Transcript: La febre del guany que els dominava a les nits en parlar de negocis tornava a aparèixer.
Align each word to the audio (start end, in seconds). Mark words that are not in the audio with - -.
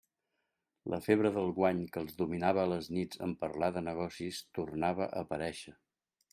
La 0.93 0.99
febre 1.07 1.31
del 1.35 1.51
guany 1.59 1.83
que 1.97 2.01
els 2.05 2.17
dominava 2.23 2.63
a 2.63 2.71
les 2.73 2.91
nits 2.97 3.21
en 3.29 3.37
parlar 3.45 3.71
de 3.79 3.87
negocis 3.91 4.43
tornava 4.61 5.11
a 5.13 5.25
aparèixer. 5.27 5.79